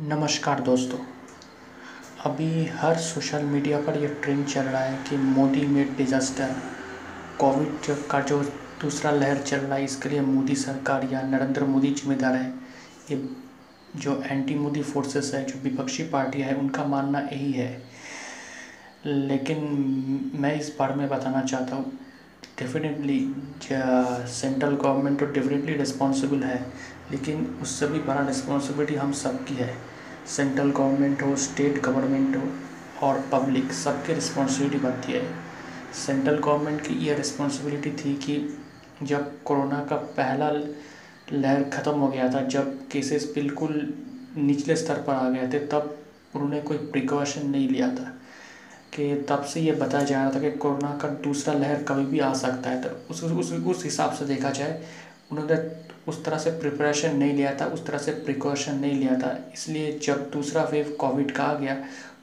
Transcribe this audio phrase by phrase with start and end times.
[0.00, 0.98] नमस्कार दोस्तों।
[2.24, 6.54] अभी हर सोशल मीडिया पर ये ट्रेंड चल रहा है कि मोदी मेड डिज़ास्टर
[7.40, 8.40] कोविड का जो
[8.80, 12.48] दूसरा लहर चल रहा है, इसके लिए मोदी सरकार या नरेंद्र मोदी जिम्मेदार है।
[13.10, 13.22] ये
[13.96, 17.82] जो एंटी मोदी फोर्सेस है, जो विपक्षी पार्टी है, उनका मानना यही है।
[19.06, 21.92] लेकिन मैं इस बारे में बताना चाहता हूँ
[22.60, 23.18] डेफिनेटली
[24.30, 26.64] सेंट्रल गवर्नमेंट तो डेफिनेटली रिस्पॉन्सिबल है,
[27.10, 29.74] लेकिन उससे भी बड़ा रिस्पॉन्सिबिलिटी हम सबकी है।
[30.28, 32.42] सेंट्रल गवर्नमेंट हो स्टेट गवर्नमेंट हो,
[33.02, 35.22] और पब्लिक सबकी रिस्पॉन्सिबिलिटी बनती है।
[35.96, 38.36] सेंट्रल गवर्नमेंट की यह रिस्पॉन्सिबिलिटी थी कि
[39.02, 40.50] जब कोरोना का पहला
[41.32, 43.92] लहर ख़त्म हो गया था, जब केसेस बिल्कुल
[44.36, 45.96] निचले स्तर पर आ गए थे, तब
[46.34, 48.12] उन्होंने कोई प्रिकॉशन नहीं लिया था।
[48.92, 52.18] कि तब से ये बताया जा रहा था कि कोरोना का दूसरा लहर कभी भी
[52.20, 54.80] आ सकता है। तो उस उस उस हिसाब से देखा जाए,
[55.32, 55.56] उन्होंने
[56.08, 59.98] उस तरह से प्रिपरेशन नहीं लिया था, उस तरह से प्रिकॉशन नहीं लिया था। इसलिए
[60.02, 61.74] जब दूसरा वेव कोविड का आ गया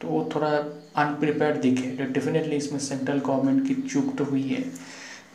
[0.02, 0.50] तो वो थोड़ा
[0.98, 4.64] अनप्रिपेयर दिखे। तो डेफिनेटली इसमें सेंट्रल गवर्नमेंट की चूक तो हुई है।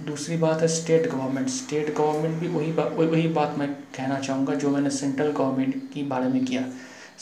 [0.07, 4.55] दूसरी बात है स्टेट गवर्नमेंट स्टेट गवर्नमेंट भी वही बात वही बात मैं कहना चाहूँगा
[4.55, 6.63] जो मैंने सेंट्रल गवर्नमेंट की बारे में किया।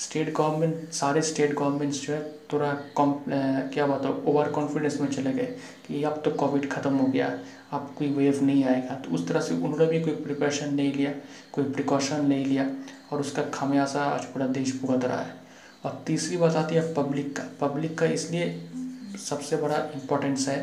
[0.00, 5.08] स्टेट गवर्नमेंट सारे स्टेट गवर्नमेंट्स जो है थोड़ा कॉम क्या बात है ओवर कॉन्फिडेंस में
[5.08, 5.46] चले गए
[5.86, 7.26] कि अब तो कोविड ख़त्म हो गया,
[7.72, 11.12] अब कोई वेव नहीं आएगा। तो उस तरह से उन्होंने भी कोई प्रिपरेशन नहीं लिया,
[11.52, 12.66] कोई प्रिकॉशन नहीं लिया
[13.12, 15.38] और उसका खामियाजा आज पूरा देश भुगत रहा है।
[15.84, 20.58] और तीसरी बात आती है पब्लिक का। पब्लिक का इसलिए सबसे बड़ा इम्पोर्टेंस है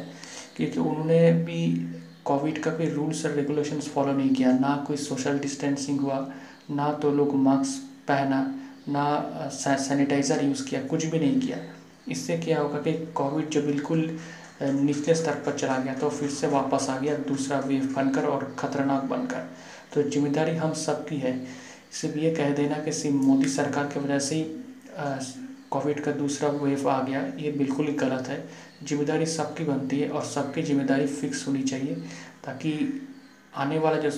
[0.57, 1.65] क्योंकि उन्होंने भी
[2.25, 6.27] कोविड का कोई रूल्स और रेगुलेशंस फॉलो नहीं किया। ना कोई सोशल डिस्टेंसिंग हुआ,
[6.71, 8.39] ना तो लोग मास्क पहना
[8.89, 11.57] ना सैनिटाइज़र यूज़ किया, कुछ भी नहीं किया।
[12.07, 14.19] इससे क्या होगा कि कोविड जो बिल्कुल
[14.61, 18.55] निचले स्तर पर चला गया तो फिर से वापस आ गया दूसरा वेव बनकर और
[18.59, 19.47] ख़तरनाक बनकर।
[19.93, 21.33] तो ज़िम्मेदारी हम सबकी है।
[21.91, 25.35] सिर्फ़ ये कह देना कि सिर्फ़ मोदी सरकार की वजह से ही
[25.71, 28.43] कोविड का दूसरा वेव आ गया, ये बिल्कुल ही गलत है।
[28.83, 31.95] ज़िम्मेदारी सबकी बनती है और सबकी ज़िम्मेदारी फिक्स होनी चाहिए,
[32.45, 32.73] ताकि
[33.55, 34.09] आने वाला जो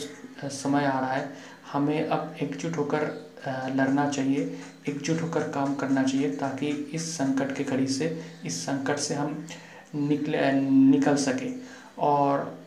[0.50, 1.29] समय आ रहा है,
[1.72, 3.08] हमें अब एकजुट होकर
[3.47, 8.97] लड़ना चाहिए, एकजुट होकर काम करना चाहिए ताकि इस संकट के घड़ी से, इस संकट
[8.97, 9.47] से हम
[9.95, 11.53] निकले निकल सके।
[11.99, 12.59] और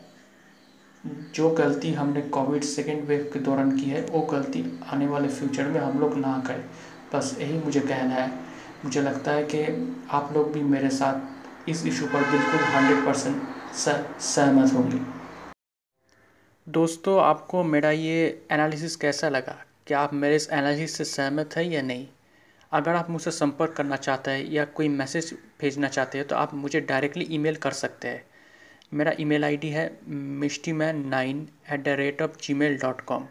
[1.05, 5.67] जो गलती हमने कोविड सेकेंड वेव के दौरान की है, वो गलती आने वाले फ्यूचर
[5.67, 6.65] में हम लोग ना करें।
[7.13, 8.31] बस यही मुझे कहना है।
[8.85, 9.63] मुझे लगता है कि
[10.11, 13.41] आप लोग भी मेरे साथ इस इशू पर बिल्कुल हंड्रेड परसेंट
[14.21, 14.99] सहमत होंगे।
[16.67, 19.55] दोस्तों, आपको मेरा ये एनालिसिस कैसा लगा?
[19.87, 22.07] क्या आप मेरे इस एनालिसिस से सहमत हैं या नहीं?
[22.71, 26.53] अगर आप मुझसे संपर्क करना चाहते हैं या कोई मैसेज भेजना चाहते हैं तो आप
[26.53, 28.23] मुझे डायरेक्टली ईमेल कर सकते हैं।
[28.93, 33.27] मेरा ईमेल आईडी है Mishti man nine at the rate of Gmail dot com.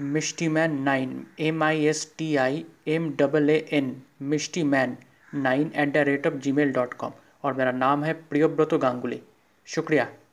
[0.00, 4.96] Mishti man nine M I S T I M double A N Mishti man
[5.34, 7.12] nine at the rate of Gmail dot com.
[7.44, 9.22] और मेरा नाम है प्रियोव्रतो गांगुली।
[9.68, 10.08] शुक्रिया।